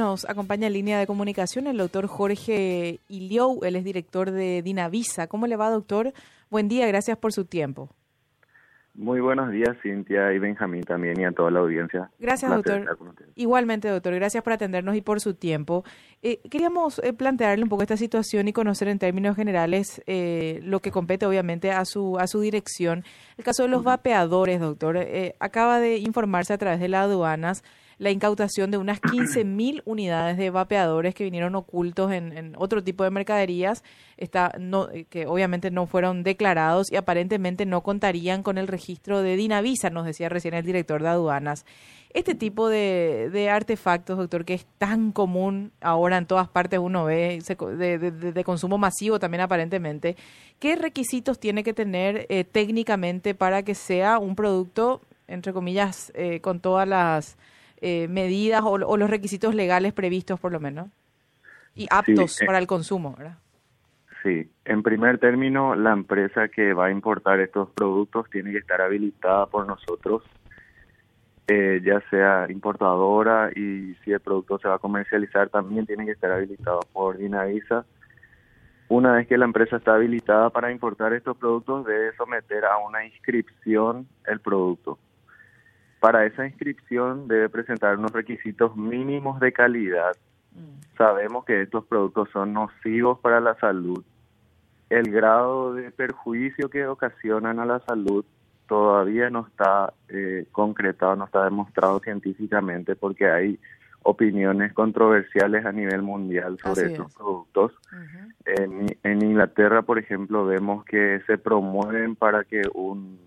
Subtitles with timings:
[0.00, 5.26] Nos acompaña en línea de comunicación el doctor Jorge Iliou, él es director de Dinavisa.
[5.26, 6.14] ¿Cómo le va, doctor?
[6.48, 7.90] Buen día, gracias por su tiempo.
[8.94, 12.10] Muy buenos días, Cintia y Benjamín también y a toda la audiencia.
[12.18, 12.96] Gracias, doctor.
[13.34, 15.84] Igualmente, doctor, gracias por atendernos y por su tiempo.
[16.22, 20.80] Eh, queríamos eh, plantearle un poco esta situación y conocer en términos generales eh, lo
[20.80, 23.04] que compete obviamente a su, a su dirección.
[23.36, 24.98] El caso de los vapeadores, doctor,
[25.40, 27.62] acaba de informarse a través de las aduanas
[28.00, 33.10] la incautación de unas 15.000 unidades de vapeadores que vinieron ocultos en, otro tipo de
[33.10, 33.84] mercaderías,
[34.16, 39.36] está, no, que obviamente no fueron declarados y aparentemente no contarían con el registro de
[39.36, 41.66] Dinavisa, nos decía recién el director de aduanas.
[42.14, 47.38] Este tipo de, artefactos, doctor, que es tan común ahora en todas partes, uno ve
[47.38, 50.16] de, consumo masivo también aparentemente,
[50.58, 56.40] ¿qué requisitos tiene que tener eh, técnicamente para que sea un producto, entre comillas, eh,
[56.40, 57.36] con todas las
[57.80, 60.88] eh, medidas o, los requisitos legales previstos por lo menos
[61.74, 63.38] y aptos eh, para el consumo, ¿verdad?
[64.22, 68.82] Sí, en primer término, la empresa que va a importar estos productos tiene que estar
[68.82, 70.22] habilitada por nosotros,
[71.48, 76.12] eh, ya sea importadora y si el producto se va a comercializar también tiene que
[76.12, 77.86] estar habilitado por Dinavisa.
[78.88, 83.06] Una vez que la empresa está habilitada para importar estos productos, debe someter a una
[83.06, 84.98] inscripción el producto.
[86.00, 90.12] Para esa inscripción debe presentar unos requisitos mínimos de calidad.
[90.52, 90.96] Mm.
[90.96, 94.02] Sabemos que estos productos son nocivos para la salud.
[94.88, 98.24] El grado de perjuicio que ocasionan a la salud
[98.66, 103.58] todavía no está eh, concretado, no está demostrado científicamente porque hay
[104.02, 107.72] opiniones controversiales a nivel mundial sobre estos productos.
[108.46, 113.18] en Inglaterra, por ejemplo, vemos que se promueven para que un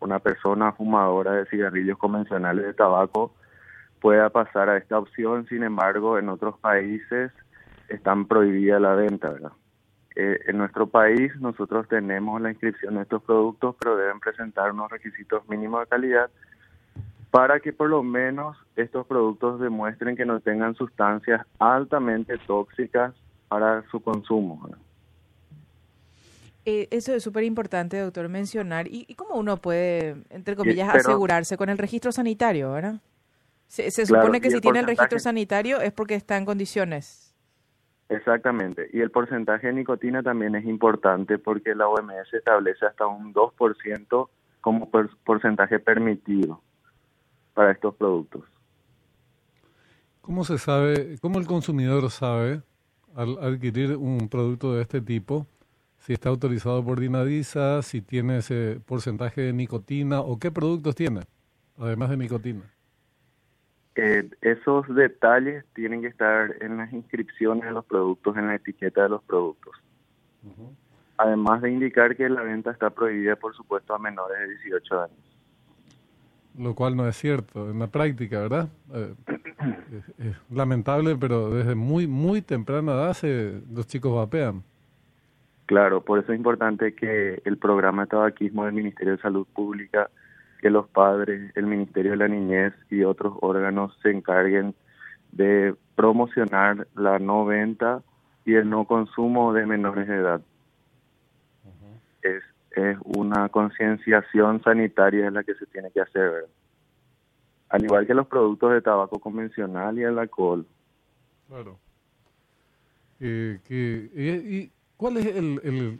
[0.00, 3.34] una persona fumadora de cigarrillos convencionales de tabaco
[4.00, 7.32] pueda pasar a esta opción, sin embargo, en otros países
[7.88, 9.52] están prohibida la venta, ¿verdad?
[10.16, 14.90] Eh, en nuestro país nosotros tenemos la inscripción de estos productos, pero deben presentar unos
[14.90, 16.30] requisitos mínimos de calidad
[17.30, 23.14] para que por lo menos estos productos demuestren que no tengan sustancias altamente tóxicas
[23.48, 24.60] para su consumo.
[24.64, 24.78] ¿verdad?
[26.70, 28.86] Eh, eso es súper importante, doctor, mencionar.
[28.88, 33.00] ¿Y, cómo uno puede, entre comillas, asegurarse con el registro sanitario, verdad?
[33.66, 37.34] Se, supone que si tiene el registro sanitario es porque está en condiciones.
[38.08, 38.88] Exactamente.
[38.92, 44.28] Y el porcentaje de nicotina también es importante porque la OMS establece hasta un 2%
[44.60, 44.90] como
[45.24, 46.60] porcentaje permitido
[47.54, 48.44] para estos productos.
[50.20, 52.62] ¿Cómo se sabe, cómo el consumidor sabe
[53.14, 55.46] al adquirir un producto de este tipo?
[56.00, 61.20] Si está autorizado por Dinavisa, si tiene ese porcentaje de nicotina o qué productos tiene,
[61.78, 62.62] además de nicotina.
[63.96, 69.02] Eh, esos detalles tienen que estar en las inscripciones de los productos, en la etiqueta
[69.02, 69.74] de los productos.
[71.18, 75.18] Además de indicar que la venta está prohibida, por supuesto, a menores de 18 años.
[76.58, 78.68] Lo cual no es cierto en la práctica, ¿verdad?
[78.94, 79.14] Eh,
[80.18, 84.62] es, lamentable, pero desde muy, muy temprana edad se, los chicos vapean.
[85.70, 90.10] Claro, por eso es importante que el programa de tabaquismo del Ministerio de Salud Pública,
[90.60, 94.74] que los padres, el Ministerio de la Niñez y otros órganos se encarguen
[95.30, 98.02] de promocionar la no venta
[98.44, 100.40] y el no consumo de menores de edad.
[102.22, 102.42] es,
[102.72, 106.46] es una concienciación sanitaria la que se tiene que hacer,
[107.68, 110.66] al igual que los productos de tabaco convencional y el alcohol.
[111.46, 111.78] Claro.
[113.20, 115.98] Eh, que, y ¿Cuál es el,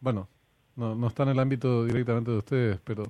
[0.00, 0.26] bueno,
[0.74, 3.04] no, no, está en el ámbito directamente de ustedes, pero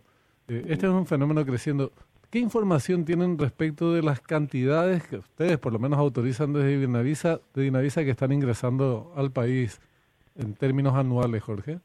[0.47, 1.93] eh, este es un fenómeno creciendo.
[2.29, 7.41] ¿Qué información tienen respecto de las cantidades que ustedes por lo menos autorizan desde Dinavisa,
[7.55, 9.81] de Dinavisa que están ingresando al país
[10.37, 11.79] en términos anuales, Jorge?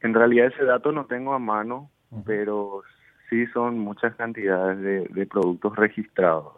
[0.00, 1.90] En realidad ese dato no tengo a mano,
[2.24, 2.82] pero
[3.28, 6.54] sí son muchas cantidades de, productos registrados.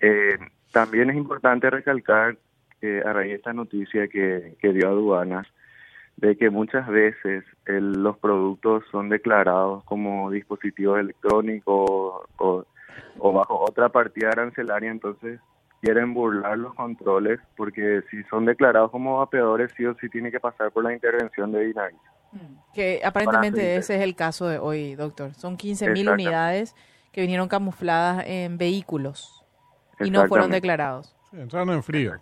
[0.00, 0.38] Eh,
[0.72, 2.38] también es importante recalcar
[3.04, 5.46] a raíz de esta noticia que, dio aduanas,
[6.16, 12.64] de que muchas veces los productos son declarados como dispositivos electrónicos o,
[13.18, 15.40] bajo otra partida arancelaria, entonces
[15.80, 20.40] quieren burlar los controles porque si son declarados como vapeadores sí o sí tiene que
[20.40, 22.14] pasar por la intervención de Dinavisa.
[22.72, 25.34] Que aparentemente ese es el caso de hoy, doctor.
[25.34, 26.74] Son 15.000 unidades
[27.12, 29.44] que vinieron camufladas en vehículos
[30.00, 31.14] y no fueron declarados.
[31.30, 32.14] Sí, entraron en frío.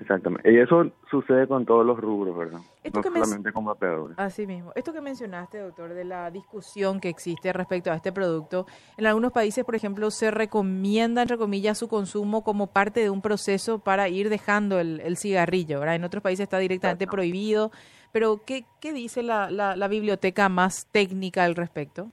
[0.00, 0.52] Exactamente.
[0.52, 2.60] Y eso sucede con todos los rubros, ¿verdad?
[2.92, 4.18] no solamente con vapeadores.
[4.18, 4.72] Así mismo.
[4.74, 8.66] Esto que mencionaste, doctor, de la discusión que existe respecto a este producto,
[8.96, 13.22] en algunos países, por ejemplo, se recomienda, entre comillas, su consumo como parte de un
[13.22, 15.96] proceso para ir dejando el, cigarrillo, ¿verdad?
[15.96, 17.70] En otros países está directamente prohibido.
[18.12, 22.10] Pero, ¿qué, qué dice la, la, la biblioteca más técnica al respecto?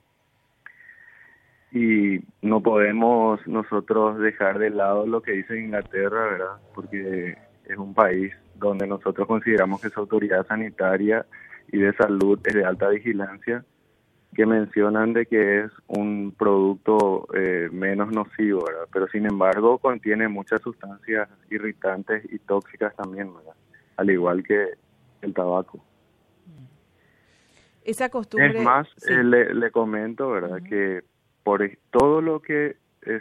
[1.76, 6.58] y no podemos nosotros dejar de lado lo que dice Inglaterra, ¿verdad?
[6.74, 7.38] Porque
[7.68, 11.26] es un país donde nosotros consideramos que su autoridad sanitaria
[11.72, 13.66] y de salud es de alta vigilancia,
[14.34, 18.88] que mencionan de que es un producto eh, menos nocivo, ¿verdad?
[18.92, 23.54] Pero sin embargo contiene muchas sustancias irritantes y tóxicas también, ¿verdad?
[23.98, 24.72] Al igual que
[25.22, 25.84] el tabaco.
[27.84, 28.58] Esa costumbre...
[28.58, 30.60] Es más, eh, le, le, comento, ¿verdad?
[30.68, 31.04] Que
[31.44, 32.78] por todo lo que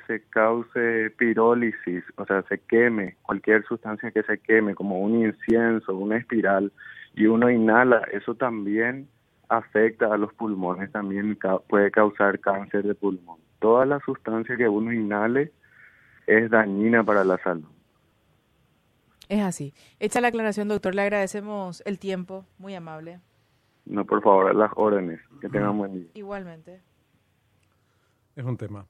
[0.07, 5.97] se cause pirólisis, o sea, se queme, cualquier sustancia que se queme, como un incienso,
[5.97, 6.73] una espiral,
[7.15, 9.09] y uno inhala, eso también
[9.49, 11.39] afecta a los pulmones, también
[11.69, 13.39] puede causar cáncer de pulmón.
[13.59, 15.53] Toda la sustancia que uno inhale
[16.27, 17.69] es dañina para la salud.
[19.29, 19.73] Es así.
[20.01, 23.21] Hecha la aclaración, doctor, le agradecemos el tiempo, muy amable.
[23.87, 25.21] No, por favor, las órdenes.
[25.41, 26.11] Que tengan buen día.
[26.15, 26.81] Igualmente.
[28.37, 28.87] Es un tema.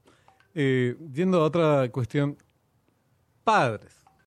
[0.55, 2.37] Eh, yendo a otra cuestión,
[3.43, 4.04] padres